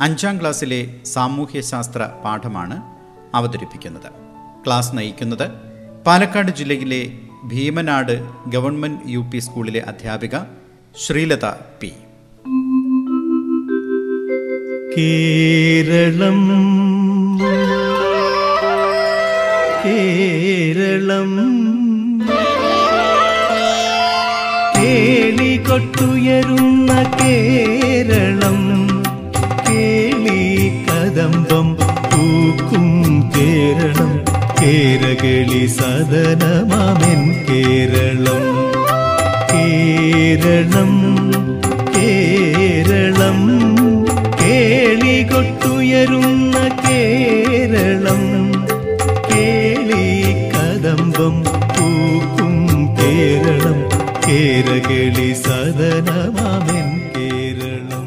അഞ്ചാം 0.00 0.40
ക്ലാസ്സിലെ 0.40 0.94
സാമൂഹ്യശാസ്ത്ര 1.04 2.08
പാഠമാണ് 2.24 2.82
അവതരിപ്പിക്കുന്നത്. 3.34 4.10
ക്ലാസ് 4.66 4.96
നയിക്കുന്നത് 4.96 5.50
പാലക്കാട് 6.06 6.50
ജില്ലയിലെ 6.50 7.12
ഭീമനാട് 7.44 8.28
ഗവൺമെന്റ് 8.48 9.00
യു 9.06 9.18
പി 9.18 9.38
സ്കൂളിലെ 9.38 9.80
അധ്യാപിക 9.80 10.36
ശ്രീലത 11.06 11.46
പി. 11.80 11.92
കേരളം. 14.96 16.48
കേരളം. 19.84 21.54
കൊട്ടുയരുന്ന 25.68 27.16
കേരളം. 27.20 28.83
കേരളം 33.74 34.12
കേരകളി 34.60 35.66
സദനമാമെൻ 35.66 37.20
കേരളം. 37.48 38.44
കേരളം 39.52 40.92
കേരളം 41.96 43.40
കേളികൊട്ടുയരുന്ന 44.40 46.56
കേരളം. 46.84 48.22
കേളി 49.30 50.06
കദംബം 50.52 51.36
പൂക്കും 51.74 52.54
കേരളം 53.00 53.80
കേരകളി 54.28 55.32
സദനമാമെൻ 55.32 56.88
കേരളം. 57.16 58.06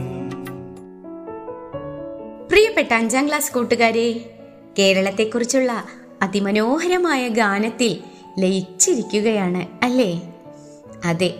പ്രിയപ്പെട്ട 2.49 2.93
അഞ്ചാം 2.93 3.27
ക്ലാസ് 3.27 3.53
കൂട്ടുകാരെ 3.53 4.36
കേരളത്തെക്കുറിച്ചുള്ള 4.79 5.83
അതിമനോഹരമായ 6.21 7.27
ഗാനത്തിൽ 7.27 8.01
ലയിച്ചിരിക്കുകയാണ് 8.39 9.85
അല്ലേ? 9.85 10.33
അതെ 11.05 11.33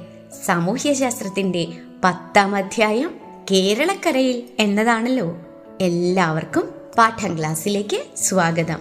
സാമൂഹ്യശാസ്ത്രത്തിന്റെ 0.45 1.67
പത്താം 2.03 2.55
അധ്യായം 2.55 3.15
കേരളക്കരയിൽ 3.52 4.43
എന്നതാണല്ലോ. 4.59 5.38
എല്ലാവർക്കും 5.81 6.69
പാഠം 6.97 7.38
ക്ലാസ്സിലേക്ക് 7.38 8.03
സ്വാഗതം. 8.17 8.80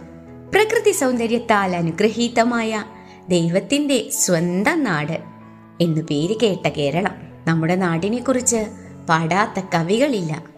പ്രകൃതി 0.55 0.91
സൗന്ദര്യത്താൽ 0.91 1.77
അനുഗ്രഹീതമായ 1.77 2.85
ദൈവത്തിന്റെ 3.29 4.07
സ്വന്തം 4.11 4.85
നാട് 4.85 5.21
എന്നു 5.81 6.01
പേര് 6.01 6.35
കേട്ട 6.43 6.69
കേരളം 6.69 7.13
നമ്മുടെ 7.47 7.77
നാടിനെക്കുറിച്ച് 7.77 8.67
പാടാത്ത 9.09 9.65
കവികളില്ല. 9.75 10.56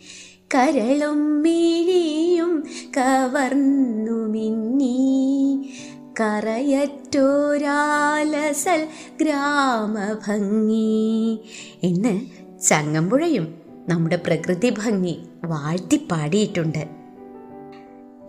കരളും 0.56 1.42
മിഴിയും 1.42 2.64
കവർന്നു 2.98 4.12
മിന്നി. 4.12 5.72
കറയറ്റോരാലസൽ 6.20 8.88
ഗ്രാമഭംഗി. 9.22 11.40
എന്ന് 11.84 12.22
ചങ്ങമ്പുഴയും 12.62 13.56
നമ്മുടെ 13.90 14.16
പ്രകൃതി 14.16 14.70
ഭംഗി 14.70 15.20
വാഴ്ത്തി 15.46 16.08
പാടിയിട്ടുണ്ട് 16.12 16.88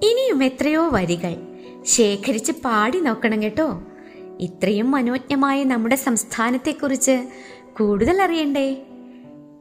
ഇനിയും 0.03 0.45
എത്രയോ 0.45 0.89
വരികൾ 0.89 1.37
ശേഖരിച്ച് 1.83 2.53
പാടി 2.53 3.01
നോക്കണം 3.01 3.43
കേട്ടോ. 3.43 3.83
ഇത്രയും 4.41 4.91
മനോജ്ഞമായ 4.91 5.65
നമ്മുടെ 5.65 5.97
സംസ്ഥാനത്തെക്കുറിച്ച് 5.97 7.29
കൂടുതൽ 7.79 8.23
അറിയണ്ടേ 8.23 8.83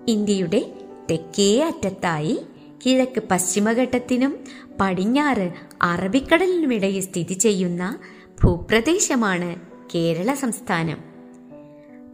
ഇന്ത്യയുടെ 0.08 0.74
തെക്കേ 1.12 1.64
അറ്റത്തായി 1.64 2.42
കിഴക്ക് 2.86 3.24
പശ്ചിമഘട്ടത്തിനും 3.32 4.40
പടിഞ്ഞാറ് 4.82 5.52
അറബിക്കടലിനുമിടയിൽ 5.82 7.02
സ്ഥിതി 7.02 7.34
ചെയ്യുന്ന 7.34 8.00
ഭൂപ്രദേശമാണ് 8.44 9.56
കേരള 9.96 10.34
സംസ്ഥാനം. 10.34 10.98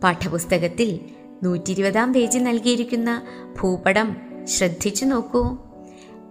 പാഠപുസ്തകത്തിൽ 0.04 1.00
നൂറ്റി 1.44 1.72
ഇരുപതാം 1.72 2.14
പേജ് 2.14 2.40
നൽകിയിരിക്കുന്ന 2.40 3.22
ഭൂപടം 3.62 4.16
ശ്രദ്ധിച്ചു 4.46 5.06
നോക്കൂ. 5.06 5.58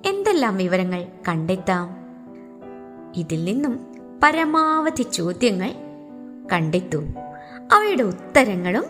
എന്തെല്ലാം 0.07 0.57
വിവരങ്ങൾ 0.57 1.07
കണ്ടെത്താം? 1.29 1.97
ഇതിൽ 3.17 3.45
നിന്നും 3.45 3.79
പരമാവധി 4.23 5.03
ചോദ്യങ്ങൾ 5.03 5.75
കണ്ടെത്തൂ. 6.53 7.05
അവയുടെ 7.73 8.03
ഉത്തരങ്ങളും 8.03 8.85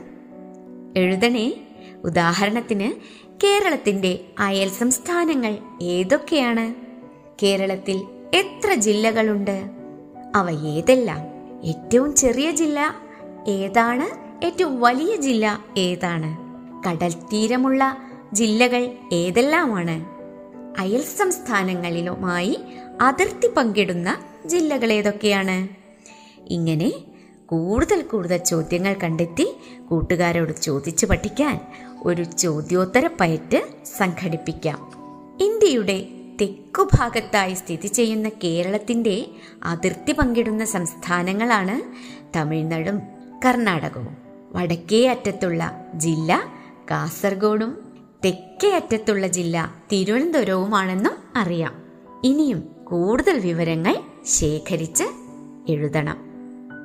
എഴുതണേ. 0.97 1.69
ഉദാഹരണത്തിന് 2.05 3.19
കേരളത്തിന്റെ 3.45 4.25
അയൽ 4.39 4.69
സംസ്ഥാനങ്ങൾ 4.69 5.59
ഏതൊക്കെയാണ്? 5.83 6.75
കേരളത്തിൽ 7.43 7.97
എത്ര 8.35 8.75
ജില്ലകളുണ്ട്? 8.75 9.71
അവ 10.37 10.51
ഏതെല്ലാം? 10.67 11.19
ഏറ്റവും 11.65 12.15
ചെറിയ 12.15 12.51
ജില്ല 12.51 12.95
ഏതാണ്? 13.49 14.07
ഏറ്റവും 14.47 14.81
വലിയ 14.81 15.17
ജില്ല 15.17 15.65
ഏതാണ്? 15.79 16.37
കടൽ 16.89 17.13
തീരമുള്ള 17.13 17.97
ജില്ലകൾ 18.33 18.91
ഏതെല്ലാമാണ്? 19.13 20.05
അയൽ 20.81 21.03
സംസ്ഥാനങ്ങളിലുമായി 21.03 22.59
അതിർത്തി 23.01 23.49
പങ്കിടുന്ന 23.49 24.19
ജില്ലകൾ 24.47 24.93
ഏതൊക്കെയാണ്? 24.93 25.69
ഇങ്ങനെ 26.49 26.93
കൂടുതൽ 27.47 28.03
കൂടുതൽ 28.03 28.37
ചോദ്യങ്ങൾ 28.37 28.97
കണ്ടെത്തി 29.03 29.57
കൂട്ടുകാരോട് 29.91 30.53
ചോദിച്ചു 30.53 31.07
പഠിക്കാൻ 31.07 31.61
ഒരു 32.03 32.23
ചോദ്യോത്തര 32.23 33.09
പയറ്റ് 33.21 33.65
സംഘടിപ്പിക്കാം. 33.99 34.93
ഇന്ത്യയുടെ 35.41 36.09
തെക്കു 36.41 36.89
ഭാഗത്തായി 36.95 37.55
സ്ഥിതി 37.55 37.87
ചെയ്യുന്ന 37.87 38.29
കേരളത്തിന്റെ 38.29 39.27
അതിർത്തി 39.65 40.13
പങ്കിടുന്ന 40.13 40.65
സംസ്ഥാനങ്ങളാണ് 40.65 41.83
തമിഴ്നാടും 42.37 43.01
കർണാടകവും. 43.47 44.17
വടക്കേ 44.53 45.09
അറ്റത്തുള്ള 45.09 45.87
ജില്ല 45.95 46.53
കാസർഗോഡും 46.91 47.79
തെക്കേ 48.25 48.71
അറ്റത്തുള്ള 48.71 49.27
ജില്ല 49.27 49.75
തിരുവനന്തപുരവുമാണെന്നും 49.93 51.13
അറിയാം. 51.37 51.83
ഇനിയും 52.25 52.77
കൂടുതൽ 52.85 53.39
വിവരങ്ങൾ 53.39 53.97
ശേഖരിച്ച് 54.27 55.05
എഴുതണം. 55.69 56.17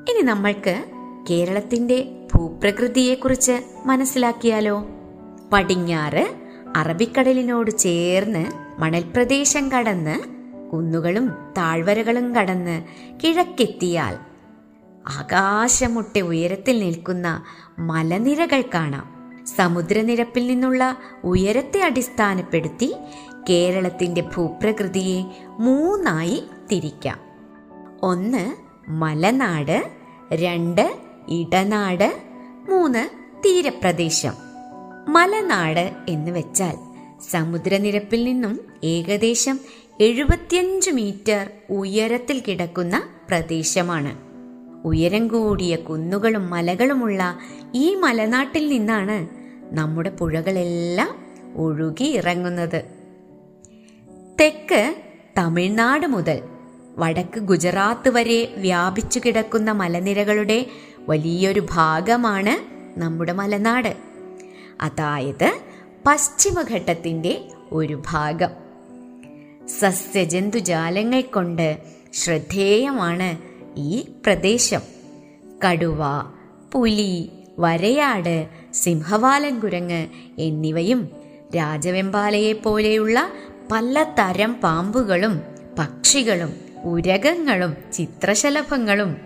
ഇനി 0.09 0.21
നമ്മൾക്ക് 0.21 0.83
കേരളത്തിന്റെ 1.29 2.27
ഭൂപ്രകൃതിയെക്കുറിച്ച് 2.33 3.61
മനസ്സിലാക്കിയാലോ? 3.85 4.85
പടിഞ്ഞാറ് 5.51 6.35
അറബിക്കടലിനോട് 6.75 7.77
ചേർന്ന് 7.77 8.45
മണൽപ്രദേശം 8.81 9.71
കടന്ന് 9.71 10.19
കുന്നുകളും 10.69 11.31
താഴ്വരകളും 11.57 12.35
കടന്ന് 12.35 12.83
കിഴക്കെത്തിയാൽ 13.23 14.17
ആകാശമുട്ടെ 15.07 16.19
ഉയരത്തിൽ 16.19 16.79
നിൽക്കുന്ന 16.79 17.43
മലനിരകൾ 17.79 18.63
കാണാം. 18.73 19.13
സമുദ്രനിരപ്പിൽ 19.55 20.47
നിന്നുള്ള 20.47 20.97
ഉയരത്തെ 21.23 21.81
അടിസ്ഥാനപ്പെടുത്തി 21.81 22.95
കേരളത്തിന്റെ 23.49 24.21
ഭൂപ്രകൃതിയെ 24.21 25.23
മൂന്നായി 25.59 26.43
തിരിക്കാം. 26.71 27.19
ഒന്ന് 28.03 28.55
മലനാട്. 28.89 29.89
രണ്ട് 30.33 30.97
ഇടനാട്. 31.29 32.21
മൂന്ന് 32.69 33.09
തീരപ്രദേശം. 33.45 34.42
മലനാട് 35.07 35.91
എന്ന് 36.09 36.31
വെച്ചാൽ 36.31 36.77
സമുദ്രനിരപ്പിൽ 37.31 38.23
നിന്നും 38.23 38.59
ഏകദേശം 38.83 39.59
എഴുപത്തിയഞ്ച് 40.01 40.91
മീറ്റർ 40.91 41.49
ഉയരത്തിൽ 41.69 42.39
കിടക്കുന്ന 42.39 43.03
പ്രദേശമാണ്. 43.27 44.17
ഉയരം 44.87 45.27
കൂടിയ 45.27 45.75
കുന്നുകളും 45.75 46.49
മലകളുമുള്ള 46.49 47.39
ഈ 47.73 47.95
മലനാട്ടിൽ 47.95 48.67
നിന്നാണ് 48.67 49.27
നമ്മുടെ 49.75 50.09
പുഴകളെല്ലാം 50.09 51.15
ഒഴുകി 51.55 52.03
ഇറങ്ങുന്നത്. 52.03 52.83
തെക്ക് 54.41 54.95
തമിഴ്നാട് 55.37 56.07
മുതൽ 56.07 56.41
വടക്ക് 56.97 57.39
ഗുജറാത്ത് 57.39 58.09
വരെ 58.09 58.53
വ്യാപിച്ചു 58.57 59.21
കിടക്കുന്ന 59.25 59.71
മലനിരകളുടെ 59.71 60.65
വലിയൊരു 61.09 61.67
ഭാഗമാണ് 61.71 62.83
നമ്മുടെ 62.99 63.33
മലനാട്. 63.33 64.12
അതായത് 64.81 65.59
പശ്ചിമഘട്ടത്തിന്റെ 66.05 67.47
ഒരു 67.71 68.03
ഭാഗം. 68.11 68.49
സസ്യജന്തുജാലങ്ങൾ 69.67 71.21
കൊണ്ട് 71.21 71.77
ശ്രദ്ധേയമാണ് 72.13 73.37
ഈ 73.79 74.05
പ്രദേശം. 74.25 74.81
കടുവ 75.65 75.99
പുലി 76.71 77.29
വരയാട് 77.59 78.49
സിംഹവാലൻ 78.73 79.59
കുരങ്ങ് 79.59 80.07
എന്നിവയും 80.39 81.09
രാജവെമ്പാലയെ 81.55 82.53
പോലെയുള്ള 82.53 83.29
പലതരം 83.71 84.53
പാമ്പുകളും 84.53 85.41
പക്ഷികളും 85.79 86.53
ഉരകങ്ങളും 86.83 87.77
ചിത്രശലഭങ്ങളും 87.93 89.17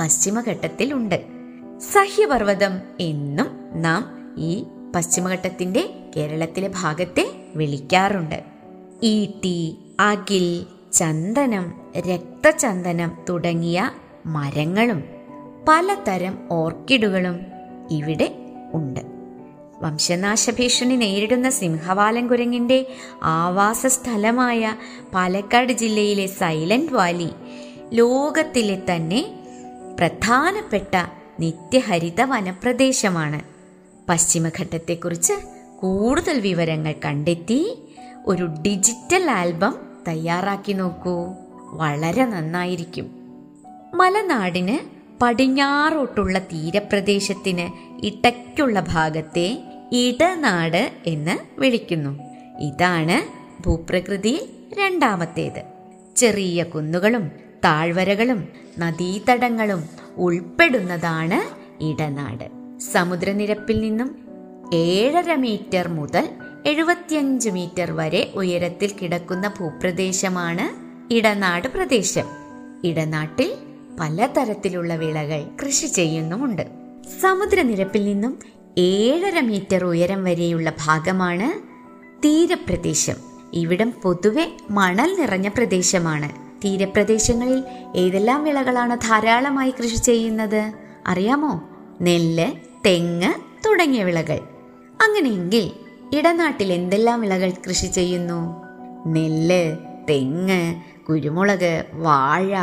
പശ്ചിമഘട്ടത്തിലുണ്ട്. 0.00 1.24
സഹ്യപർവതം 1.92 2.80
എന്നും 3.00 3.82
നാം 3.82 4.13
ഈ 4.36 4.64
പശ്ചിമഘട്ടത്തിന്റെ 4.96 5.94
കേരളത്തിലെ 6.16 6.70
ഭാഗത്തെ 6.82 7.34
വിളിക്കാറുണ്ട്. 7.56 8.44
ഈട്ടി 9.02 9.78
അകിൽ 10.00 10.66
ചന്ദനം 10.92 11.72
രക്തചന്ദനം 11.98 13.12
തുടങ്ങിയ 13.28 13.90
മരങ്ങളും 14.26 15.04
പലതരം 15.68 16.38
ഓർക്കിഡുകളും 16.50 17.40
ഇവിടെ 17.90 18.34
ഉണ്ട്. 18.74 19.00
വംശനാശ 19.82 20.50
ഭീഷണി 20.50 20.94
നേരിടുന്ന 20.94 21.50
സിംഹവാലൻ 21.50 22.26
കുരങ്ങിന്റെ 22.26 22.86
ആവാസ 23.22 23.86
സ്ഥലമായ 23.86 24.74
പാലക്കാട് 25.14 25.72
ജില്ലയിലെ 25.72 26.26
സൈലന്റ് 26.26 26.92
വാലി 26.92 27.30
ലോകത്തിലെ 27.92 28.82
തന്നെ 28.90 29.34
പ്രധാനപ്പെട്ട 29.98 30.96
നിത്യഹരിത 31.40 32.20
വനപ്രദേശമാണ് 32.20 33.53
പശ്ചിമഘട്ടത്തെക്കുറിച്ച് 34.08 35.32
കൂടുതൽ 35.80 36.40
വിവരങ്ങൾ 36.40 36.94
കണ്ടെത്തി 37.04 37.82
ഒരു 38.26 38.44
ഡിജിറ്റൽ 38.44 39.30
ആൽബം 39.30 39.74
തയ്യാറാക്കി 40.08 40.72
നോക്കൂ. 40.72 41.26
വളരെ 41.72 42.24
നന്നായിരിക്കും. 42.24 43.10
മലനാടിന് 43.94 44.78
പടിഞ്ഞാറോട്ടുള്ള 45.22 46.38
തീരപ്രദേശത്തിന് 46.38 47.68
ഇടയ്ക്കുള്ള 48.06 48.84
ഭാഗത്തെ 48.88 49.62
ഇടനാട് 49.92 50.92
എന്ന് 51.06 51.60
വിളിക്കുന്നു. 51.60 52.20
ഇതാണ് 52.58 53.44
ഭൂപ്രകൃതിയിൽ 53.62 54.48
രണ്ടാമത്തേത്. 54.78 55.62
ചെറിയ 56.16 56.62
കുന്നുകളും 56.62 57.30
താഴ്വരകളും 57.64 58.48
നദീതടങ്ങളും 58.78 59.84
ഉൾപ്പെടുന്നതാണ് 60.16 61.64
ഇടനാട്. 61.84 62.63
സമുദ്രനിരപ്പിൽ 62.92 63.80
നിന്നും 63.80 64.16
ഏഴര 64.74 65.34
മീറ്റർ 65.34 65.88
മുതൽ 65.88 66.28
എഴുപത്തിയഞ്ച് 66.66 67.50
മീറ്റർ 67.50 67.92
വരെ 67.92 68.32
ഉയരത്തിൽ 68.34 68.92
കിടക്കുന്ന 69.02 69.48
ഭൂപ്രദേശമാണ് 69.48 70.84
ഇടനാട് 71.14 71.68
പ്രദേശം. 71.68 72.24
ഇടനാട്ടിൽ 72.84 73.52
പലതരത്തിലുള്ള 74.00 74.94
വിളകൾ 74.94 75.46
കൃഷി 75.62 75.86
ചെയ്യുന്നുമുണ്ട്. 75.86 76.62
സമുദ്രനിരപ്പിൽ 77.20 78.04
നിന്നും 78.04 78.38
ഏഴര 78.78 79.40
മീറ്റർ 79.40 79.84
ഉയരം 79.84 80.24
വരെയുള്ള 80.24 80.72
ഭാഗമാണ് 80.84 81.52
തീരപ്രദേശം. 82.24 83.16
ഇവിടം 83.52 83.94
പൊതുവെ 84.02 84.56
മണൽ 84.70 85.16
നിറഞ്ഞ 85.20 85.48
പ്രദേശമാണ്. 85.48 86.32
തീരപ്രദേശങ്ങളിൽ 86.64 87.64
ഏതെല്ലാം 87.96 88.44
വിളകളാണ് 88.44 88.96
ധാരാളമായി 88.96 89.70
കൃഷി 89.70 89.96
ചെയ്യുന്നത്? 89.96 90.72
അറിയാമോ? 91.06 91.68
നെല്ല് 92.00 92.73
തെങ്ങ് 92.86 93.34
തുടങ്ങിയ 93.66 94.04
വിളകൾ. 94.04 94.38
അങ്ങനെയെങ്കിൽ 95.02 95.70
ഇടനാട്ടിൽ 96.16 96.72
എന്തെല്ലാം 96.72 97.20
വിളകൾ 97.20 97.52
കൃഷി 97.68 97.86
ചെയ്യുന്നു? 97.86 98.64
നെല്ല് 99.06 99.76
തെങ്ങ് 100.10 100.74
കുരുമുളക് 101.08 101.84
വാഴ 101.92 102.54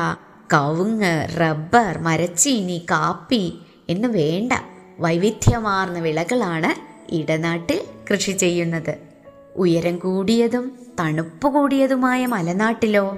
കവുങ്ങ് 0.54 1.40
റബ്ബർ 1.40 1.98
മരച്ചീനി 1.98 2.86
കാപ്പി 2.92 3.60
എന്ന് 3.90 4.08
വേണ്ട 4.08 4.54
വൈവിധ്യമാർന്ന 5.00 6.00
വിളകളാണ് 6.00 6.92
ഇടനാട്ടിൽ 7.16 7.82
കൃഷി 8.12 8.32
ചെയ്യുന്നത്. 8.32 8.98
ഉയരം 9.56 9.98
കൂടിയതും 9.98 10.72
തണുപ്പ് 11.00 11.48
കൂടിയതുമായ 11.48 12.26
മലനാട്ടിലോ? 12.26 13.18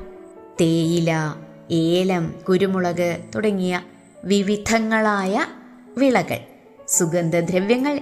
തേയില 0.61 1.33
ഏലം 1.71 2.33
കുരുമുളക് 2.49 3.17
തുടങ്ങിയ 3.35 3.81
വിവിധങ്ങളായ 4.23 5.45
വിളകൾ. 5.97 6.52
സുഗന്ധദ്രവ്യങ്ങൾ 6.88 8.00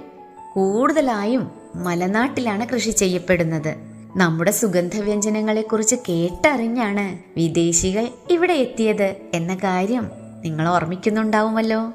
കൂടുതലായും 0.53 1.51
മലനാട്ടിലാണ് 1.75 2.67
കൃഷി 2.67 2.91
ചെയ്യപ്പെടുന്നത്. 2.91 3.75
നമ്മുടെ 4.15 4.51
സുഗന്ധവ്യഞ്ജനങ്ങളെക്കുറിച്ച് 4.51 5.95
കേട്ടറിഞ്ഞാണ് 6.09 7.19
വിദേശികൾ 7.37 8.07
ഇവിടെ 8.29 8.53
എത്തിയത് 8.53 9.15
എന്ന 9.33 9.55
കാര്യം 9.55 10.11
നിങ്ങൾ 10.43 10.67
ഓർമ്മിക്കുന്നുണ്ടാവുമല്ലോ. 10.67 11.91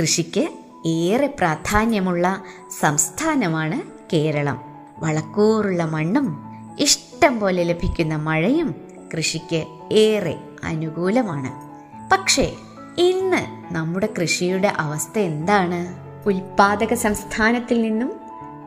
കൃഷിക്ക് 0.00 0.48
ഏറെ 0.86 1.26
പ്രാധാന്യമുള്ള 1.26 2.42
സംസ്ഥാനമാണ് 2.80 3.82
കേരളം. 4.12 4.60
വളക്കൂറുള്ള 4.98 5.84
മണ്ണും 5.84 6.38
ഇഷ്ടം 6.80 7.40
പോലെ 7.40 7.62
ലഭിക്കുന്ന 7.62 8.14
മഴയും 8.14 8.74
കൃഷിക്ക് 9.16 9.64
ഏറെ 9.92 10.38
അനുകൂലമാണ്. 10.64 11.68
പക്ഷേ 12.12 12.52
ഇന്ന് 12.98 13.74
നമ്മുടെ 13.74 14.08
കൃഷിയുടെ 14.20 14.68
അവസ്ഥ 14.68 15.18
എന്താണ്? 15.18 16.07
ഉൽപാദക 16.28 16.94
സംസ്ഥാനത്തിൽ 16.94 17.82
നിന്നും 17.82 18.12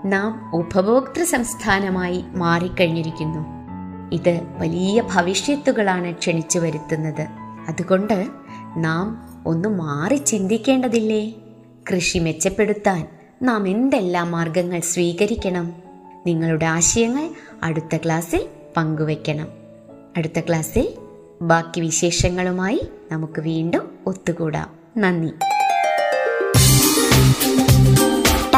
നാം 0.05 0.51
ഉപഭോക്തൃ 0.55 1.23
സംസ്ഥാനമായി 1.23 2.25
മാറിക്കഴിഞ്ഞിരിക്കുന്നു. 2.33 3.45
ഇത് 4.15 4.39
വലിയ 4.57 5.01
ഭവിഷ്യത്തുകളാണ് 5.01 6.11
ക്ഷണിച്ചു 6.11 6.59
വരുത്തുന്നത്. 6.59 7.27
അതുകൊണ്ട് 7.69 8.27
നാം 8.77 9.29
ഒന്ന് 9.45 9.69
മാറി 9.69 10.15
ചിന്തിക്കേണ്ടതില്ലേ? 10.15 11.33
കൃഷി 11.91 12.19
മെച്ചപ്പെടുത്താൻ 12.19 13.07
നാം 13.41 13.67
എന്തെല്ലാം 13.67 14.31
മാർഗങ്ങൾ 14.31 14.79
സ്വീകരിക്കണം? 14.79 15.73
നിങ്ങളുടെ 16.27 16.65
ആശയങ്ങൾ 16.65 17.29
അടുത്ത 17.63 17.97
ക്ലാസ്സിൽ 17.97 18.47
പങ്കുവയ്ക്കണം. 18.77 19.47
അടുത്ത 20.17 20.39
ക്ലാസ്സിൽ 20.39 20.93
ബാക്കി 21.41 21.79
വിശേഷങ്ങളുമായി 21.79 22.87
നമുക്ക് 23.11 23.41
വീണ്ടും 23.41 23.89
ഒത്തുകൂടാം. 24.05 24.69
നന്ദി. 24.97 25.50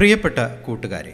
പ്രിയപ്പെട്ട 0.00 0.38
കൂട്ടുകാരെ 0.66 1.12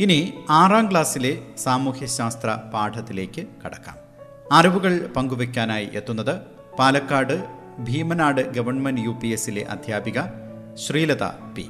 ഇനി 0.00 0.16
ആറാം 0.50 0.90
ക്ലാസ്സിലെ 0.90 1.32
സാമൂഹ്യശാസ്ത്ര 1.58 2.50
പാഠത്തിലേക്ക് 2.74 3.42
കടക്കാം. 3.62 3.96
അറിവുകൾ 4.52 5.06
പങ്കുവയ്ക്കാനായി 5.16 5.88
എത്തുന്നത് 5.94 6.34
Palakkad 6.78 7.34
Bheemanad 7.78 8.40
government 8.56 9.00
U 9.00 9.12
P 9.22 9.28
എസിലെ 9.28 9.64
അധ്യാപിക 9.64 10.20
ശ്രീലത 10.74 11.26
പി. 11.56 11.66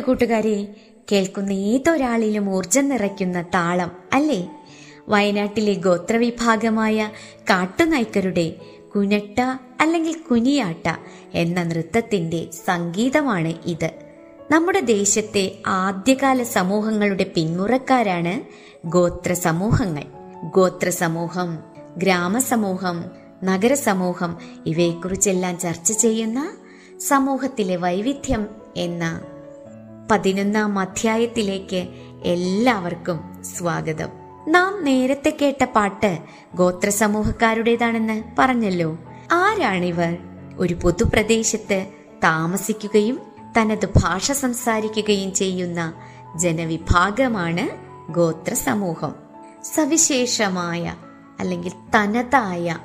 പ്രിയപ്പെട്ട 0.00 0.26
കൂട്ടുകാരെ 0.26 0.74
കേൾക്കുന്ന 1.12 1.52
ഏതൊരാളിലും 1.52 2.50
ഊർജം 2.50 2.88
നിറയ്ക്കുന്ന 2.88 3.42
താളം 3.42 3.90
അല്ലേ? 4.12 4.48
വയനാട്ടിലെ 5.08 5.74
ഗോത്രവിഭാഗമായ 5.74 7.10
കാട്ടുനായ്ക്കരുടെ 7.42 8.56
കുനട്ട 8.94 9.40
അല്ലെങ്കിൽ 9.80 10.14
കുനിയാട്ട 10.30 10.86
എന്ന 11.34 11.62
നൃത്തത്തിന്റെ 11.62 12.50
സംഗീതമാണ് 12.66 13.54
ഇത്. 13.66 13.90
നമ്മുടെ 14.50 14.80
ദേശത്തെ 14.80 15.62
ആദ്യകാല 15.66 16.42
സമൂഹങ്ങളുടെ 16.42 17.32
പിന്മുറക്കാരാണ് 17.36 18.34
ഗോത്ര 18.86 19.32
സമൂഹങ്ങൾ 19.32 20.04
ഗോത്ര 20.50 20.88
സമൂഹം 20.88 21.58
ഗ്രാമസമൂഹം 21.98 23.04
നഗരസമൂഹം 23.44 24.38
ഇവയെക്കുറിച്ചെല്ലാം 24.66 25.58
ചർച്ച 25.58 25.92
ചെയ്യുന്ന 25.92 26.40
സമൂഹത്തിലെ 27.00 27.76
വൈവിധ്യം 27.76 28.48
എന്ന 28.76 29.20
പതിനൊന്നാം 30.10 30.78
അധ്യായത്തിലേക്ക് 30.78 31.88
എല്ലാവർക്കും 32.24 33.44
സ്വാഗതം. 33.44 34.08
നാം 34.48 34.84
നേരത്തെ 34.84 35.36
കേട്ട 35.42 35.64
പാട്ട് 35.64 36.18
ഗോത്ര 36.54 36.88
സമൂഹക്കാരുടേതാണെന്ന് 36.88 38.22
പറഞ്ഞല്ലോ. 38.38 38.98
ആരാണിവർ? 39.32 40.18
ഒരു 40.56 40.74
പൊതുപ്രദേശത്ത് 40.74 41.86
താമസിക്കുകയും 42.24 43.20
തനത് 43.56 43.86
ഭാഷ 43.86 44.32
സംസാരിക്കുകയും 44.32 45.34
ചെയ്യുന്ന 45.34 45.92
ജനവിഭാഗമാണ് 46.36 47.68
ഗോത്ര 48.12 48.54
സമൂഹം 48.54 49.14
സവിശേഷമായ 49.74 50.94
അല്ലെങ്കിൽ 51.40 51.72
തനതായ 51.96 52.78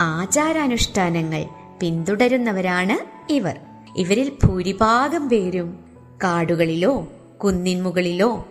ആചാരാനുഷ്ഠാനങ്ങൾ 0.00 1.44
പിന്തുടരുന്നവരാണ് 1.80 2.98
ഇവർ. 3.32 3.60
ഇവരിൽ 3.96 4.32
ഭൂരിഭാഗം 4.44 5.28
പേരും 5.28 5.85
കാടുകളിലോ 6.22 7.08
കുന്നിൻമുകളിലോ 7.44 8.48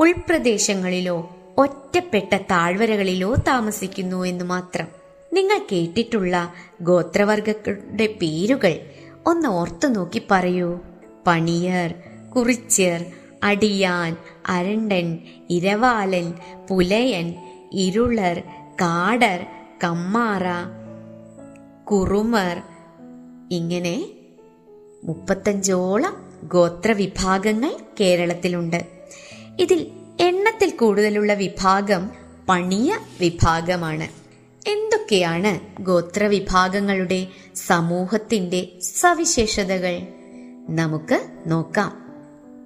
ഉൾപ്രദേശങ്ങളിലോ 0.00 1.36
ഒറ്റപ്പെട്ട 1.58 2.36
താഴ്വരകളിലോ 2.36 3.34
താമസിക്കുന്നു 3.34 4.24
എന്ന് 4.24 4.44
മാത്രം. 4.44 4.86
നിങ്ങൾ 5.32 5.60
കേട്ടിട്ടുള്ള 5.72 6.52
ഗോത്രവർഗങ്ങളുടെ 6.82 8.06
പേരുകൾ 8.06 8.80
ഒന്ന് 9.26 9.48
ഓർത്തു 9.48 9.86
നോക്കി 9.86 10.22
പറയൂ. 10.30 10.80
പണിയർ 11.26 11.94
കുറിച്യർ 12.36 13.04
അടിയാൻ 13.42 14.16
അരണ്ടൻ 14.46 15.18
ഇരവാലൻ 15.50 16.32
പുലയൻ 16.70 17.34
ഇരുളർ 17.72 18.42
കാടർ 18.80 19.46
കമ്മാറ 19.84 20.42
കുറുമർ 21.84 22.62
ഇങ്ങനെ 23.50 24.08
മുപ്പത്തഞ്ചോളം 25.04 26.23
ഗോത്രവിഭാഗങ്ങൾ 26.48 27.76
കേരളത്തിലുണ്ട്. 28.00 28.86
ഇതിൽ 29.60 29.90
എണ്ണത്തിൽ 30.20 30.70
കൂടുതലുള്ള 30.70 31.34
വിഭാഗം 31.34 32.10
പണിയ 32.48 32.98
വിഭാഗമാണ്. 33.20 34.08
എന്തൊക്കെയാണ് 34.68 35.82
ഗോത്രവിഭാഗങ്ങളുടെ 35.82 37.26
സമൂഹത്തിന്റെ 37.54 38.68
സവിശേഷതകൾ? 38.80 40.00
നമുക്ക് 40.68 41.26
നോക്കാം. 41.46 42.04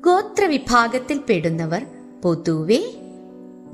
ഗോത്രവിഭാഗത്തിൽ 0.00 1.20
പെടുന്നവർ 1.28 1.86
പൊതുവെ 2.24 2.94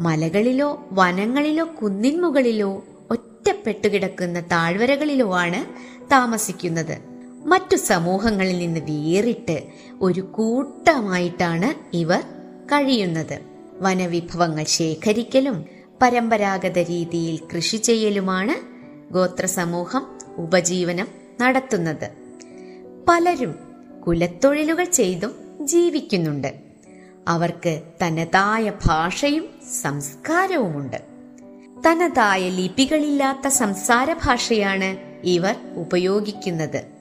മലകളിലോ 0.00 0.86
വനങ്ങളിലോ 0.92 1.68
കുന്നിൻമുകളിലോ 1.82 2.84
ഒറ്റപ്പെട്ടു 3.10 3.88
കിടക്കുന്ന 3.88 4.40
താഴ്വരകളിലോ 4.40 5.34
ആണ് 5.34 5.64
താമസിക്കുന്നത്. 6.12 7.13
മറ്റു 7.44 7.76
സമൂഹങ്ങളിൽ 7.76 8.58
നിന്ന് 8.58 8.80
വേറിട്ട് 8.80 9.62
ഒരു 10.00 10.20
കൂട്ടമായിട്ടാണ് 10.20 11.96
ഇവർ 11.96 12.20
കഴിയുന്നത്. 12.64 13.38
വനവിഭവങ്ങൾ 13.78 14.64
ശേഖരിക്കലും 14.64 15.64
പരമ്പരാഗത 16.02 16.78
രീതിയിൽ 16.78 17.40
കൃഷി 17.56 17.76
ചെയ്യലുമാണ് 17.76 18.74
ഗോത്ര 19.12 19.46
സമൂഹം 19.46 20.06
ഉപജീവനം 20.36 21.08
നടത്തുന്നത്. 21.40 22.10
പലരും 23.08 23.54
കുലത്തൊഴിലുകൾ 24.06 24.84
ചെയ്തും 24.84 25.34
ജീവിക്കുന്നുണ്ട്. 25.60 26.54
അവർക്ക് 27.28 27.82
തനതായ 28.02 28.72
ഭാഷയും 28.86 29.48
സംസ്കാരവുമുണ്ട്. 29.82 30.96
തനതായ 31.86 32.48
ലിപികളില്ലാത്ത 32.48 33.48
സംസാര 33.48 34.12
ഭാഷയാണ് 34.12 35.20
ഇവർ 35.24 35.56
ഉപയോഗിക്കുന്നത്. 35.74 36.93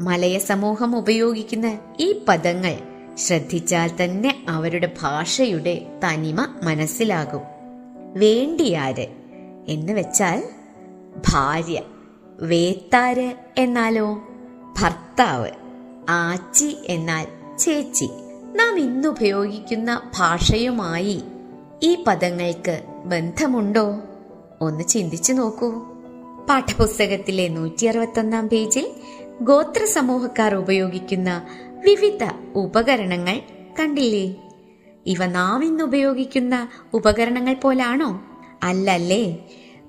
മലയ 0.00 0.38
സമൂഹം 0.38 0.96
ഉപയോഗിക്കുന്ന 0.96 1.78
ഈ 2.00 2.24
പദങ്ങൾ 2.28 2.78
ശ്രദ്ധിച്ചാൽ 3.18 3.90
തന്നെ 4.04 4.44
അവരുടെ 4.48 4.92
ഭാഷയുടെ 5.02 6.00
തനിമ 6.04 6.46
മനസ്സിലാകും. 6.62 7.40
വേണ്ടിയാര് 8.18 9.06
എന്ന് 9.68 9.92
വെച്ചാൽ 9.92 10.44
ഭാര്യ 11.32 11.80
വേത്താര് 12.40 13.32
എന്നാലോ 13.58 14.14
ഭർത്താവ് 14.80 15.48
ആച്ചി 16.08 16.76
എന്നാൽ 16.86 17.26
ചേച്ചി. 17.58 18.08
നാം 18.56 18.78
ഇന്ന് 18.78 19.08
ഉപയോഗിക്കുന്ന 19.08 20.02
ഭാഷയുമായി 20.18 21.22
ഈ 21.82 22.04
പദങ്ങൾക്ക് 22.06 22.82
ബന്ധമുണ്ടോ? 23.04 24.00
ഒന്ന് 24.60 24.84
ചിന്തിച്ചു 24.84 25.32
നോക്കൂ. 25.32 25.70
പാഠപുസ്തകത്തിലെ 26.48 27.48
നൂറ്റി 27.48 27.86
അറുപത്തൊന്നാം 27.86 28.48
പേജിൽ 28.48 28.90
ഗോത്ര 29.42 29.84
സമൂഹക്കാർ 29.84 30.54
ഉപയോഗിക്കുന്ന 30.54 31.46
വിവിധ 31.84 32.24
ഉപകരണങ്ങൾ 32.54 33.40
കണ്ടില്ലേ? 33.80 34.34
ഇവ 35.06 35.26
നാം 35.26 35.64
ഇന്ന് 35.64 35.84
ഉപയോഗിക്കുന്ന 35.84 36.68
ഉപകരണങ്ങൾ 36.94 37.54
പോലാണോ? 37.54 38.22
അല്ലല്ലേ? 38.62 39.38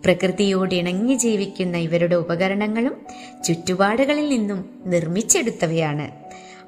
പ്രകൃതിയോട് 0.05 0.75
ഇണങ്ങി 0.75 1.13
ജീവിക്കുന്ന 1.13 1.77
ഇവരുടെ 1.77 2.15
ഉപകരണങ്ങളും 2.15 2.96
ചുറ്റുപാടുകളിൽ 3.43 4.29
നിന്നും 4.29 4.84
നിർമ്മിച്ചെടുത്തവയാണ്. 4.86 6.12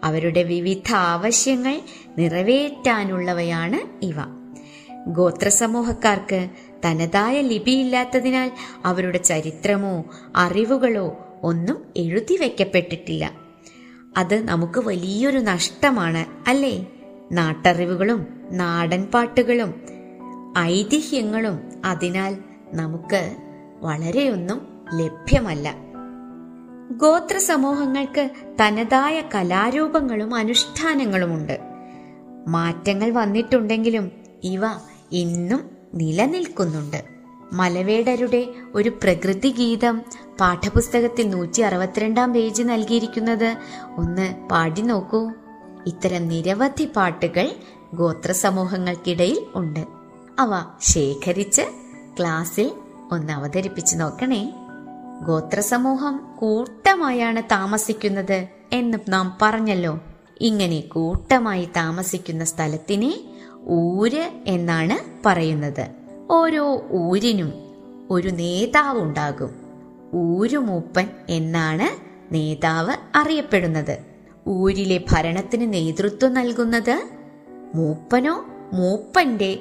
അവരുടെ 0.06 0.44
വിവിധ 0.44 0.94
ആവശ്യങ്ങൾ 0.94 1.80
നിറവേറ്റാനുള്ളവയാണ് 2.18 4.06
ഇവ. 4.06 4.16
ഗോത്രസമൂഹക്കാർക്ക് 5.08 6.50
തനതായ 6.86 7.42
ലിപിയില്ലാത്തതിനാൽ 7.42 8.52
അവരുടെ 8.86 9.18
ചരിത്രമോ 9.18 10.06
അറിവുകളോ 10.36 11.18
ഒന്നും 11.44 11.86
എഴുതി 11.98 12.38
വയ്ക്കപ്പെട്ടിട്ടില്ല 12.38 13.32
അത് 14.18 14.48
നമുക്ക് 14.48 14.80
വലിയൊരു 14.80 15.38
നഷ്ടമാണ് 15.38 16.50
അല്ലേ? 16.50 16.88
നാട്ടറിവുകളും 17.32 18.28
നാടൻ 18.52 19.06
പാട്ടുകളും 19.06 19.82
ഐതിഹ്യങ്ങളും 20.58 21.60
അതിനാൽ 21.86 22.38
നമുക്ക് 22.74 23.36
വളരെയൊന്നും 23.82 24.86
ലഭ്യമല്ല. 24.94 25.76
ഗോത്ര 26.92 27.38
സമൂഹങ്ങൾക്ക് 27.38 28.30
തനതായ 28.62 29.24
കലാരൂപങ്ങളും 29.36 30.36
അനുഷ്ഠാനങ്ങളുമുണ്ട്. 30.36 31.60
മാറ്റങ്ങൾ 32.48 33.12
വന്നിട്ടുണ്ടെങ്കിലും 33.12 34.12
ഇവ 34.44 34.62
ഇന്നും 35.12 35.70
നിലനിൽക്കുന്നുണ്ട്. 35.94 37.13
മലവേടരുടെ 37.54 38.48
ഒരു 38.76 38.90
പ്രകൃതി 38.90 39.50
ഗീതം 39.50 40.02
പാഠപുസ്തകത്തിൽ 40.40 41.30
നൂറ്റി 41.30 41.62
അറുപത്തിരണ്ടാം 41.62 42.34
പേജ് 42.34 42.64
നൽകിയിരിക്കുന്നത് 42.64 43.58
ഒന്ന് 43.98 44.50
പാടി 44.52 44.82
നോക്കൂ. 44.82 45.32
ഇത്തരം 45.88 46.28
നിരവധി 46.28 46.90
പാട്ടുകൾ 46.96 47.52
ഗോത്ര 47.94 48.32
സമൂഹങ്ങൾക്കിടയിൽ 48.32 49.46
ഉണ്ട്. 49.56 49.86
അവ 50.40 50.64
ശേഖരിച്ച് 50.82 51.62
ക്ലാസ്സിൽ 52.20 52.72
ഒന്ന് 53.12 53.34
അവതരിപ്പിച്ചു 53.34 53.96
നോക്കണേ. 53.96 54.54
ഗോത്രസമൂഹം 55.26 56.36
കൂട്ടമായാണ് 56.40 57.44
താമസിക്കുന്നത് 57.44 58.48
എന്ന് 58.74 58.98
നാം 59.10 59.38
പറഞ്ഞല്ലോ. 59.42 60.00
ഇങ്ങനെ 60.42 60.80
കൂട്ടമായി 60.80 61.70
താമസിക്കുന്ന 61.78 62.44
സ്ഥലത്തിനെ 62.44 63.24
ഊര് 63.70 64.32
എന്നാണ് 64.48 65.28
പറയുന്നത്. 65.28 66.03
ഓരോ 66.32 66.88
ഊരിനും 66.92 67.54
ഒരു 68.10 68.30
നേതാവ് 68.30 69.00
ഉണ്ടാകും 69.00 69.52
ഊരുമൂപ്പൻ 70.14 71.08
എന്നാണ് 71.30 72.14
നേതാവ് 72.34 72.96
അറിയപ്പെടുന്നത്. 73.16 73.98
ഊരിലെ 74.48 75.04
ഭരണത്തിന് 75.12 75.74
നേതൃത്വം 75.74 76.34
നൽകുന്നത് 76.34 77.04
മൂപ്പനോ 77.76 78.46
മൂപ്പന്റെ 78.74 79.60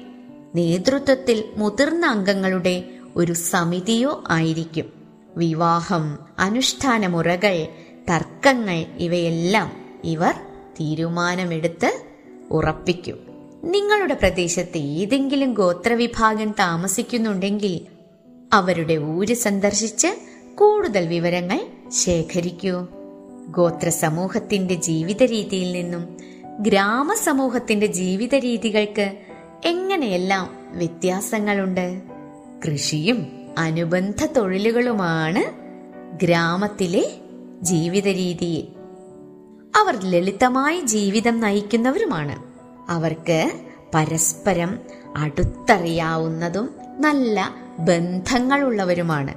നേതൃത്വത്തിൽ 0.54 1.45
മുതിർന്ന 1.57 2.07
അംഗങ്ങളുടെ 2.07 2.85
ഒരു 3.16 3.33
സമിതിയോ 3.33 4.25
ആയിരിക്കും. 4.28 4.92
വിവാഹം 5.37 6.19
അനുഷ്ഠാന 6.38 7.07
മുറകൾ 7.07 7.66
തർക്കങ്ങൾ 8.11 8.85
ഇവയെല്ലാം 8.99 9.73
ഇവർ 10.04 10.35
തീരുമാനമെടുത്ത് 10.81 12.02
ഉറപ്പിക്കും. 12.50 13.32
നിങ്ങളുടെ 13.64 14.14
പ്രദേശത്ത് 14.14 14.78
ഏതെങ്കിലും 14.78 15.54
ഗോത്രവിഭാഗം 15.54 16.50
താമസിക്കുന്നുണ്ടെങ്കിൽ 16.52 17.81
അവരുടെ 18.52 18.97
ഊര് 18.97 19.35
സന്ദർശിച്ച് 19.35 20.07
കൂടുതൽ 20.54 21.07
വിവരങ്ങൾ 21.07 21.66
ശേഖരിക്കൂ. 21.90 22.87
ഗോത്ര 23.50 23.88
സമൂഹത്തിന്റെ 23.88 24.75
ജീവിത 24.75 25.23
രീതിയിൽ 25.23 25.73
നിന്നും 25.73 26.16
ഗ്രാമസമൂഹത്തിന്റെ 26.61 27.87
ജീവിത 27.87 28.35
രീതികൾക്ക് 28.35 29.19
എങ്ങനെയെല്ലാം 29.64 30.57
വ്യത്യാസങ്ങളുണ്ട്? 30.73 32.02
കൃഷിയും 32.66 33.26
അനുബന്ധ 33.59 34.25
തൊഴിലുകളുമാണ് 34.25 35.42
ഗ്രാമത്തിലെ 36.25 37.11
ജീവിത 37.61 38.09
രീതി 38.09 38.69
അവർ 39.76 40.02
ലളിതമായി 40.04 40.81
ജീവിതം 40.81 41.40
നയിക്കുന്നവരുമാണ്. 41.40 42.51
അവർക്ക് 42.92 43.50
പരസ്പരം 43.94 44.78
അടുത്തറിയാവുന്നതും 45.16 46.75
നല്ല 46.99 47.54
ബന്ധങ്ങളുള്ളവരുമാണ്. 47.78 49.34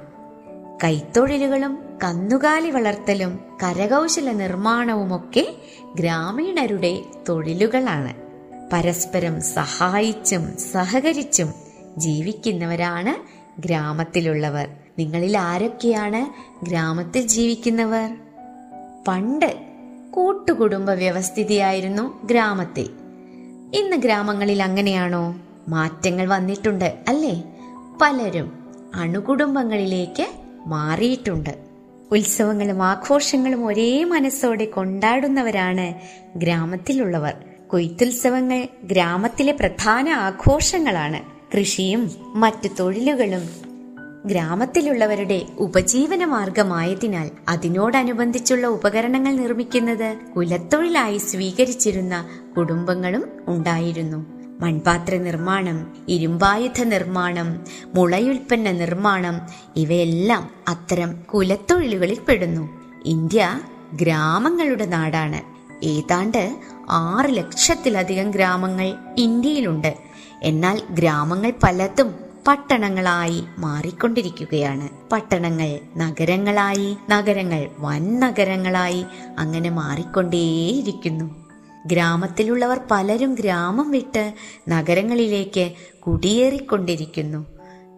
കൈത്തൊഴിലുകളും 0.84 1.78
കന്നുകാലി 2.04 2.70
വളർത്തലും 2.70 3.40
കരകൗശല 3.62 4.32
നിർമ്മാണവുമൊക്കെ 4.32 5.54
ഗ്രാമീണരുടെ 5.94 7.02
തൊഴിലുകളാണ്. 7.28 8.14
പരസ്പരം 8.72 9.42
സഹായിച്ചും 9.42 10.56
സഹകരിച്ചും 10.56 11.54
ജീവിക്കുന്നവരാണ് 11.96 13.14
ഗ്രാമത്തിലുള്ളവർ. 13.60 14.68
നിങ്ങളിൽ 14.98 15.38
ആരൊക്കെയാണ് 15.38 16.22
ഗ്രാമത്തിൽ 16.64 17.26
ജീവിക്കുന്നവർ? 17.26 18.16
പണ്ട് 19.08 19.56
കൂട്ടുകുടുംബ 20.10 20.90
വ്യവസ്ഥിതിയായിരുന്നു 20.90 22.26
ഗ്രാമത്തിൽ. 22.26 23.05
ഇന്ന് 23.74 23.96
ഗ്രാമങ്ങളിൽ 23.96 24.62
അങ്ങനെയാണോ? 24.62 25.36
മാറ്റങ്ങൾ 25.68 26.26
വന്നിട്ടുണ്ട് 26.26 26.98
അല്ലേ? 27.08 27.42
പലരും 28.02 28.52
അണുകുടുംബങ്ങളിലേക്ക് 28.94 30.26
മാറിയിട്ടുണ്ട്. 30.66 31.58
ഉത്സവങ്ങളും 32.10 32.82
ആഘോഷങ്ങളും 32.82 33.66
ഒരേ 33.66 34.04
മനസ്സോടെ 34.04 34.64
കൊണ്ടാടുന്നവരാണ് 34.64 35.94
ഗ്രാമത്തിലുള്ളവർ. 36.38 37.34
കൊയ്ത്തുത്സവങ്ങൾ 37.66 38.68
ഗ്രാമത്തിലെ 38.84 39.52
പ്രധാന 39.52 40.08
ആഘോഷങ്ങളാണ്. 40.08 41.36
കൃഷിയും 41.56 42.10
മറ്റു 42.34 42.68
തൊഴിലുകളും 42.80 43.65
ഗ്രാമത്തിലുള്ളവരുടെ 44.26 45.46
ഉപജീവന 45.58 46.24
മാർഗമായതിനാൽ 46.24 47.30
അതിനോടനുബന്ധിച്ചുള്ള 47.48 48.66
ഉപകരണങ്ങൾ 48.66 49.32
നിർമ്മിക്കുന്നത് 49.32 50.16
കുലത്തൊഴിലായി 50.36 51.18
സ്വീകരിച്ചിരുന്ന 51.18 52.28
കുടുംബങ്ങളും 52.56 53.24
ഉണ്ടായിരുന്നു. 53.48 54.26
മൺപാത്ര 54.60 55.16
നിർമ്മാണം 55.16 55.96
ഇരുമ്പായുധ 56.08 56.82
നിർമ്മാണം 56.82 57.64
മുളയുൽപ്പന്ന 57.94 58.70
നിർമ്മാണം 58.70 59.40
ഇവയെല്ലാം 59.76 60.50
അത്തരം 60.68 61.22
കുലത്തൊഴിലുകളിൽ 61.34 62.18
പെടുന്നു. 62.28 62.82
ഇന്ത്യ 63.04 63.60
ഗ്രാമങ്ങളുടെ 63.92 64.86
നാടാണ്. 64.86 65.56
ഏതാണ്ട് 65.84 66.56
ആറ് 66.90 67.36
ലക്ഷത്തിലധികം 67.36 68.30
ഗ്രാമങ്ങൾ 68.30 68.94
ഇന്ത്യയിലുണ്ട്. 69.18 69.96
എന്നാൽ 70.42 70.82
ഗ്രാമങ്ങൾ 70.90 71.52
പലതും 71.62 72.25
പട്ടണങ്ങളായി 72.46 73.44
മാറിക്കൊണ്ടിരിക്കുകയാണ്. 73.58 74.88
പട്ടണങ്ങൾ 75.10 75.78
നഗരങ്ങളായി 75.96 76.96
നഗരങ്ങൾ 77.10 77.70
വൻ 77.78 78.20
നഗരങ്ങളായി 78.20 79.04
അങ്ങനെ 79.38 79.70
മാറിക്കൊണ്ടേയിരിക്കുന്നു. 79.70 81.46
ഗ്രാമത്തിലുള്ളവർ 81.86 82.80
പലരും 82.90 83.34
ഗ്രാമം 83.34 83.90
വിട്ട് 83.90 84.34
നഗരങ്ങളിലേക്ക് 84.68 85.72
കുടിയേറിക്കൊണ്ടിരിക്കുന്നു. 86.06 87.46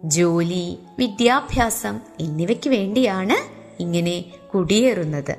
ജോലി 0.03 0.77
വിദ്യാഭ്യാസം 0.99 1.99
എന്നിവയ്ക്ക് 2.19 2.69
വേണ്ടിയാണ് 2.69 3.35
ഇങ്ങനെ 3.81 4.25
കുടിയേറുന്നത്. 4.53 5.35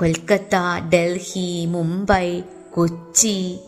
കൊൽക്കത്ത 0.00 0.56
ഡൽഹി 0.94 1.66
മുംബൈ 1.66 2.40
കൊച്ചി 2.74 3.58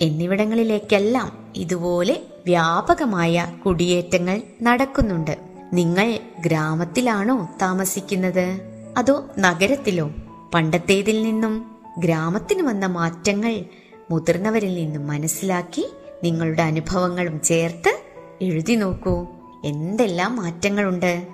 എന്നിവിടങ്ങളിലേക്കെല്ലാം 0.00 1.52
ഇതുപോലെ 1.56 2.22
വ്യാപകമായ 2.44 3.52
കുടിയേറ്റങ്ങൾ 3.66 4.42
നടക്കുന്നുണ്ട്. 4.62 5.38
നിങ്ങൾ 5.72 6.18
ഗ്രാമത്തിലാണോ 6.40 7.48
താമസിക്കുന്നത്? 7.62 8.60
അതോ 8.96 9.24
നഗരത്തിലോ? 9.38 10.10
പണ്ടത്തേതിൽ 10.54 11.22
നിന്നും 11.22 11.76
ഗ്രാമത്തിന് 11.98 12.62
വന്ന 12.62 12.86
മാറ്റങ്ങൾ 12.86 13.64
മുതിർന്നവരിൽ 14.10 14.74
നിന്നും 14.74 15.06
മനസ്സിലാക്കി 15.06 15.90
നിങ്ങളുടെ 16.24 16.62
അനുഭവങ്ങളും 16.62 17.40
ചേർത്ത് 17.40 18.00
എഴുതി 18.42 18.72
നോക്കൂ. 18.72 19.26
എന്തെല്ലാം 19.64 20.36
മാറ്റങ്ങളുണ്ട്? 20.36 21.28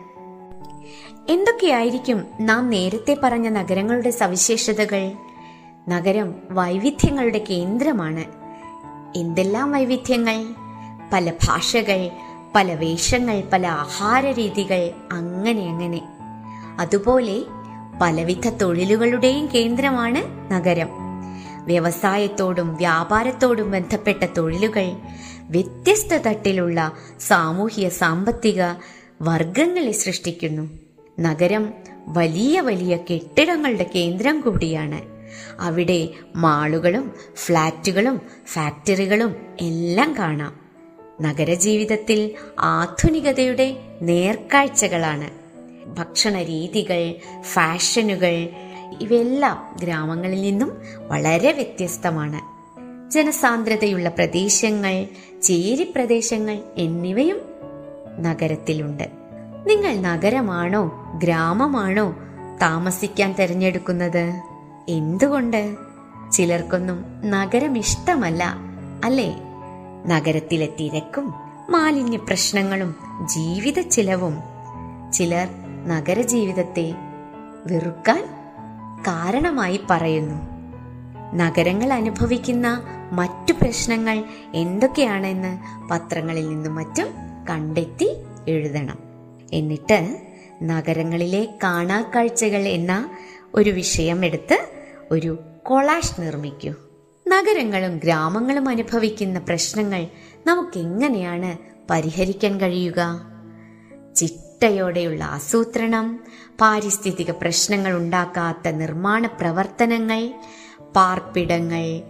എന്തൊക്കെയായിരിക്കും 1.28 2.26
നാം 2.40 2.70
നേരത്തെ 2.70 3.16
പറഞ്ഞ 3.22 3.48
നഗരങ്ങളുടെ 3.48 4.10
സവിശേഷതകൾ? 4.10 5.12
നഗരം 5.88 6.34
വൈവിധ്യങ്ങളുടെ 6.50 7.38
കേന്ദ്രമാണ്. 7.38 8.24
എന്തെല്ലാം 9.18 9.72
വൈവിധ്യങ്ങൾ? 9.72 10.65
പല 11.12 11.32
ഭാഷകൾ 11.44 12.10
പല 12.54 12.74
വേഷങ്ങൾ 12.74 13.42
പല 13.52 13.66
ആഹാര 13.66 14.26
രീതികൾ 14.26 14.90
അങ്ങനെ 15.12 15.68
അങ്ങനെ. 15.68 16.02
അതുപോലെ 16.78 17.42
പലവിധ 18.02 18.48
തൊഴിലുകളുടെയും 18.48 19.46
കേന്ദ്രമാണ് 19.46 20.52
നഗരം. 20.52 20.88
വ്യവസായത്തോടും 21.64 22.76
വ്യാപാരത്തോടും 22.76 23.70
ബന്ധപ്പെട്ട 23.70 24.24
തൊഴിലുകൾ 24.24 24.92
വ്യത്യസ്ത 25.40 26.14
തട്ടിലുള്ള 26.14 26.92
സാമൂഹ്യ 27.20 27.88
സാമ്പത്തിക 27.88 28.62
വർഗങ്ങളെ 29.22 29.92
സൃഷ്ടിക്കുന്നു. 29.92 30.70
നഗരം 31.20 31.74
വലിയ 32.08 32.60
വലിയ 32.60 32.96
കെട്ടിടങ്ങളുടെ 32.96 33.90
കേന്ദ്രം 33.94 34.40
കൂടിയാണ്. 34.40 35.00
അവിടെ 35.60 36.08
മാളുകളും 36.36 37.12
ഫ്ളാറ്റുകളും 37.34 38.20
ഫാക്ടറികളും 38.46 39.36
എല്ലാം 39.60 40.16
കാണാം. 40.18 40.65
നഗരജീവിതത്തിൽ 41.20 42.30
ആധുനികതയുടെ 42.58 43.76
നേർക്കാഴ്ചകളാണ്. 44.02 45.30
ഭക്ഷണ 45.86 46.42
രീതികൾ 46.42 47.14
ഫാഷനുകൾ 47.42 48.48
ഇവയെല്ലാം 49.00 49.76
ഗ്രാമങ്ങളിൽ 49.82 50.42
നിന്നും 50.42 50.82
വളരെ 51.08 51.52
വ്യത്യസ്തമാണ്. 51.52 52.56
ജനസാന്ദ്രതയുള്ള 53.10 54.08
പ്രദേശങ്ങൾ 54.08 55.06
ചേരി 55.42 55.82
പ്രദേശങ്ങൾ 55.82 56.58
എന്നിവയും 56.76 57.40
നഗരത്തിലുണ്ട്. 58.18 59.10
നിങ്ങൾ 59.66 59.96
നഗരമാണോ 59.96 61.12
ഗ്രാമമാണോ 61.22 62.16
താമസിക്കാൻ 62.62 63.32
തിരഞ്ഞെടുക്കുന്നത്? 63.32 64.40
എന്തുകൊണ്ട്? 64.88 65.76
ചിലർക്കൊന്നും 66.32 67.30
നഗരം 67.30 67.78
ഇഷ്ടമല്ല 67.78 68.56
അല്ലേ? 69.04 69.45
നഗരത്തിലെ 70.06 70.66
തിരക്കും 70.66 71.34
മാലിന്യ 71.70 72.16
പ്രശ്നങ്ങളും 72.16 72.96
ജീവിത 73.24 73.80
ചിലവും. 73.80 74.42
ചിലർ 75.12 75.48
നഗരജീവിതത്തെ 75.88 76.94
വെറുക്കാൻ 77.66 78.24
കാരണമായി 79.00 79.80
പറയുന്നു. 79.90 80.34
നഗരങ്ങൾ 81.34 81.92
അനുഭവിക്കുന്ന 81.92 82.82
മറ്റു 83.12 83.52
പ്രശ്നങ്ങൾ 83.52 84.24
എന്തൊക്കെയാണെന്ന് 84.54 85.58
പത്രങ്ങളിൽ 85.90 86.48
നിന്നും 86.48 86.74
മറ്റും 86.74 87.06
കണ്ടെത്തി 87.50 88.16
എഴുതണം. 88.48 88.98
എന്നിട്ട് 89.52 90.16
നഗരങ്ങളിലെ 90.62 91.48
കാണാക്കാഴ്ചകൾ 91.64 92.60
എന്ന 92.60 93.10
ഒരു 93.54 93.70
വിഷയം 93.70 94.24
എടുത്ത് 94.24 94.68
ഒരു 95.10 95.38
കൊളാഷ് 95.62 96.20
നിർമ്മിക്കൂ. 96.20 96.72
നഗരങ്ങളും 97.28 97.98
ഗ്രാമങ്ങളും 97.98 98.68
അനുഭവിക്കുന്ന 98.68 99.38
പ്രശ്നങ്ങൾ 99.38 100.06
നമുക്ക് 100.46 100.78
എങ്ങനെയാണ് 100.78 101.58
പരിഹരിക്കാൻ 101.90 102.60
കഴിയുക? 102.60 103.20
ചിട്ട 104.16 104.46
ചിട്ടയോടെയുള്ള 104.56 105.24
ആസൂത്രണം 105.24 106.24
പാരിസ്ഥിതിക 106.60 107.30
പ്രശ്നങ്ങൾ 107.30 107.92
ഉണ്ടാക്കാത്ത 107.92 108.68
നിർമ്മാണ 108.68 109.26
പ്രവർത്തനങ്ങൾ 109.26 110.34
പാർപ്പിടങ്ങൾ 110.96 112.00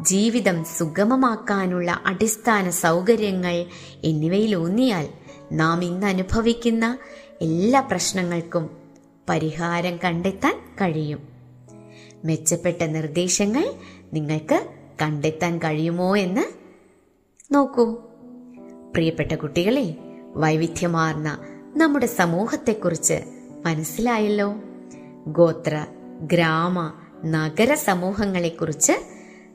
ജീവിതം 0.00 0.64
സുഗമമാക്കാനുള്ള 0.64 2.02
അടിസ്ഥാന 2.06 2.70
സൗകര്യങ്ങൾ 2.70 3.66
എന്നിവയിലൂന്നിയാൽ 4.04 5.08
നാം 5.52 5.84
ഇന്ന് 5.84 6.06
അനുഭവിക്കുന്ന 6.06 6.98
എല്ലാ 7.40 7.80
പ്രശ്നങ്ങൾക്കും 7.80 8.70
പരിഹാരം 9.28 9.98
കണ്ടെത്താൻ 10.04 10.54
കഴിയും. 10.80 11.28
മെച്ചപ്പെട്ട 12.24 12.82
നിർദ്ദേശങ്ങൾ 12.82 13.72
നിങ്ങൾക്ക് 14.12 14.66
കണ്ടെത്താൻ 15.02 15.58
കഴിയുമോ 15.58 16.16
എന്ന് 16.16 16.42
നോക്കൂ. 17.54 17.96
പ്രിയപ്പെട്ട 18.94 19.32
കുട്ടികളെ 19.32 19.94
വൈവിധ്യമാർന്ന 20.36 21.38
നമ്മുടെ 21.76 22.06
സമൂഹത്തെക്കുറിച്ച് 22.06 23.22
മനസ്സിലായല്ലോ. 23.66 24.54
ഗോത്ര 25.26 25.86
ഗ്രാമ 26.20 26.92
നഗര 27.26 27.74
സമൂഹങ്ങളെക്കുറിച്ച് 27.74 28.92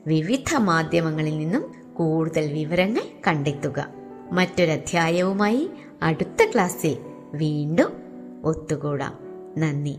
വിവിധ 0.06 0.56
മാധ്യമങ്ങളിൽ 0.56 1.38
നിന്നും 1.38 1.74
കൂടുതൽ 1.94 2.52
വിവരങ്ങൾ 2.52 3.02
കണ്ടെത്തുക. 3.26 3.88
മറ്റൊരധ്യായവുമായി 4.32 5.70
അടുത്ത 6.02 6.44
ക്ലാസ്സിൽ 6.44 6.98
വീണ്ടും 7.34 7.92
ഒത്തുകൂടാം. 8.44 9.18
നന്ദി. 9.58 9.98